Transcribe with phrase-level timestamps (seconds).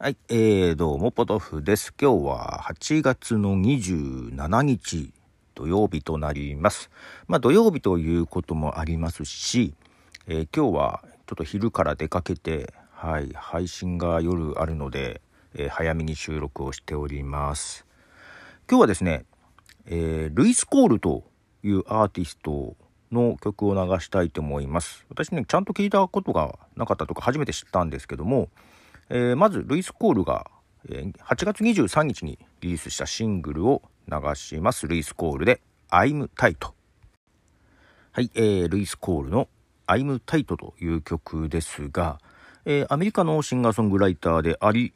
[0.00, 1.92] はい、えー、どうも、ポトフです。
[2.00, 5.12] 今日は8月の27日
[5.56, 6.88] 土曜日となります。
[7.26, 9.74] まあ、土曜日ということもありますし、
[10.28, 15.20] えー、今日はちょっと昼から出かけて、はい、配信が夜あるので、
[15.56, 17.84] えー、早めに収録をしております。
[18.70, 19.24] 今日はですね、
[19.86, 21.24] えー、ルイス・コールと
[21.64, 22.76] いうアーティスト
[23.10, 25.04] の曲を流したいと思います。
[25.08, 28.48] 私ね、ちゃんと聞いたことがなかったとか初めて知ったんですけども、
[29.10, 30.50] えー、まず、ルイス・コールが、
[30.88, 34.86] えー、8月23日にリリースしたシングルを流します。
[34.86, 36.72] ルイス・コールで、I'm Tight。
[38.12, 39.48] はい、えー、ルイス・コールの
[39.86, 42.20] I'm Tight という曲ですが、
[42.64, 44.92] えー、アメリカのシンガーソングライターであり、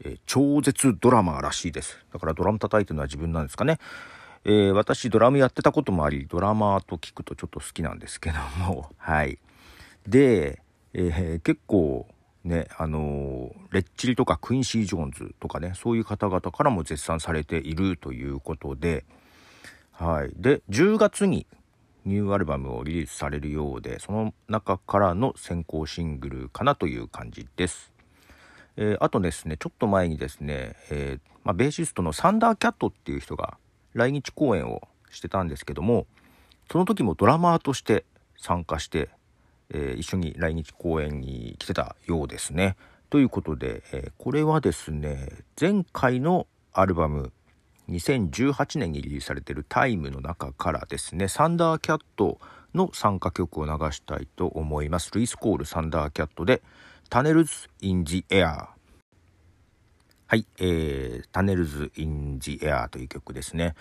[0.00, 1.98] えー、超絶ドラマーらしいです。
[2.12, 3.78] だからドラム叩いてるのは自分なんですかね。
[4.44, 9.38] えー、私ドラムやってたこともあり、ドラマーと聞くとちょっと好きなんですけども、 はい。
[10.06, 10.60] で、
[10.92, 12.06] えー、結構
[12.44, 19.04] ね、あのレッチリとかクインシー・ジョーンズとかね、そういう方々からも絶賛されているということで、
[19.92, 20.32] はい。
[20.36, 21.46] で、10月に
[22.04, 27.92] ニューアルバムをリリースされるようで、その中からの先行シングルかなという感じです。
[28.76, 33.56] えー、あとですね、ちょっと前にですね、えー、まあ、ベーシストのサンダーキャットっていう人が
[33.94, 36.06] 来日公演をしてたんですけども、
[36.70, 38.04] その時もドラマーとして
[38.36, 39.08] 参加して、
[39.70, 42.76] えー、一緒に来日公演に来てたようですね。
[43.10, 45.28] ということで、えー、これはですね
[45.60, 47.32] 前回のアルバム
[47.88, 52.40] 2018年にリリースされてる「Time」の中からですねサンダーキャット
[52.74, 55.12] の参加曲を流したいと思います。
[55.12, 63.74] ルイス・コール・サンダーキャットで「Tunnels in the Air」はい、えー、 Tunnels in the Air という曲ですね。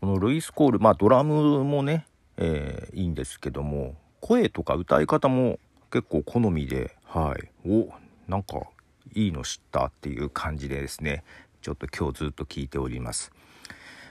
[0.00, 5.58] このルイス・コール、まあドラムもね、えー、いいんですけども、声とか歌い方も
[5.90, 7.68] 結構好みで、はい。
[7.68, 7.88] お、
[8.28, 8.60] なんか
[9.14, 11.24] いいの知ったっていう感じでですね、
[11.62, 13.32] ちょっと今日ずっと聞いております。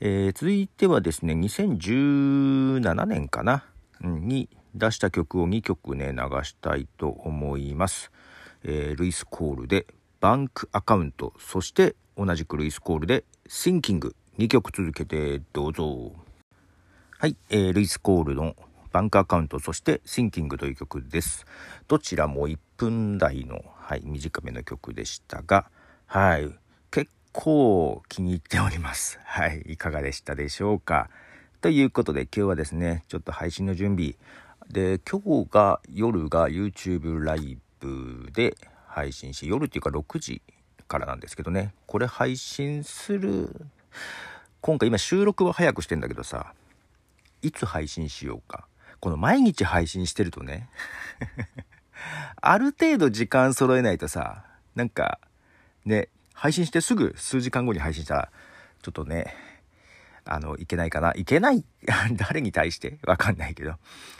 [0.00, 3.64] えー、続いてはですね、2017年かな、
[4.00, 8.10] に出した曲を2曲ね、流したいと思います。
[8.64, 9.86] えー、ルイス・コールで
[10.20, 16.12] バンクアカウント、そして同じくルイス・コールでシンキング2曲続けてどうぞ。
[17.18, 18.54] はい、えー、ルイス・コールの
[18.92, 21.46] バンクアカウント、そしてシンキングという曲です。
[21.88, 25.70] どちらも1分台の、はい、短めの曲でしたが、
[26.06, 26.50] はい、
[26.90, 29.20] 結構気に入っております。
[29.24, 31.10] はい、いかがでしたでしょうか。
[31.60, 34.14] ということで今日はですね、ちょっと配信の準備。
[34.70, 38.56] で、今日が夜が YouTube ライブで
[38.86, 40.42] 配信し、夜っていうか6時
[40.86, 43.54] からなんですけどね、これ配信する、
[44.60, 46.54] 今回今収録は早くしてんだけどさ、
[47.42, 48.66] いつ配信しようか。
[49.00, 50.68] この毎日配信してるとね
[52.40, 54.44] ある程度時間揃えないとさ、
[54.74, 55.18] なんか、
[55.84, 58.30] ね、配信してすぐ数時間後に配信したら、
[58.82, 59.34] ちょっとね、
[60.24, 61.12] あの、いけないかな。
[61.16, 61.64] いけない
[62.16, 62.98] 誰に対して？
[63.06, 63.74] わかんないけど。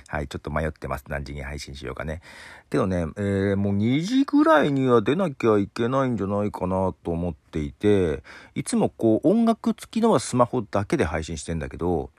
[0.09, 1.05] はい、ちょっと迷ってます。
[1.09, 2.23] 何時に配信しようかね。
[2.71, 8.23] けどね、えー、もう2時ぐらいには出なきゃいけないんじゃないかなと思っていて、
[8.55, 12.11] いつもこう、音楽付きのはスマホだけで配信してんだけど、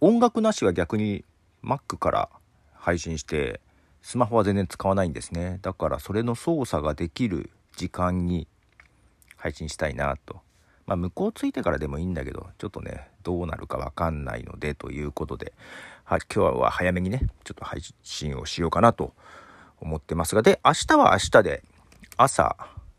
[0.00, 1.24] 音楽なしは逆に
[1.66, 2.28] Mac から
[2.74, 3.60] 配信して
[4.00, 5.58] スマホは全然使わないんですね。
[5.62, 8.46] だからそれの操作ができる時間に
[9.36, 10.40] 配信したいなと。
[10.86, 15.52] まあ向こうついてからでもいいんだけどちょっとねどうなるかわかんないのでということで、
[16.04, 19.12] は今日は早めにねちょっと配信をしようかなと
[19.80, 20.42] 思ってますが。
[20.42, 21.64] で明日は明日で
[22.16, 22.56] 朝、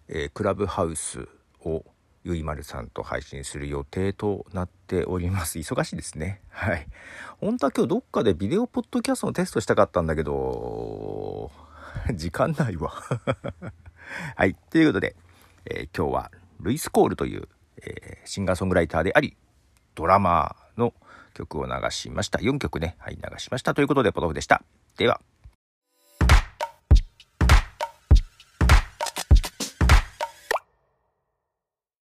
[0.10, 1.30] えー、クラブハウス
[1.64, 1.86] を
[2.28, 5.60] ゆいまるさんと配信する予定となっております。
[5.60, 6.42] 忙しいですね。
[6.50, 6.86] はい。
[7.40, 11.52] 本当は今日どっかでビデオポッドキャストのテストしたかったんだけど、
[12.14, 12.92] 時間ないわ。
[14.36, 14.56] はい。
[14.56, 15.16] ということで、
[15.66, 17.48] えー、今日はルイス・コールという、
[17.82, 19.38] えー、シンガーソングライターであり、
[19.96, 20.94] ドラマーの
[21.34, 22.40] 曲を流しました。
[22.40, 23.74] 4曲ね、はい、流しました。
[23.74, 24.64] ということで、ポトフでした。
[24.98, 25.22] では。